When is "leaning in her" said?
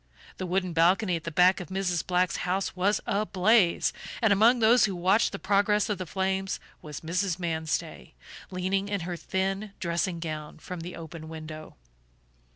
8.49-9.15